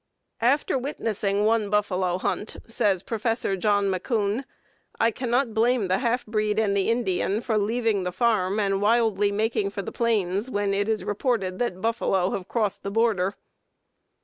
[0.41, 3.23] "After witnessing one buffalo hunt," says Prof.
[3.59, 4.45] John Macoun,
[4.99, 8.81] "I can not blame the half breed and the Indian for leaving the farm and
[8.81, 13.35] wildly making for the plains when it is reported that buffalo have crossed the border."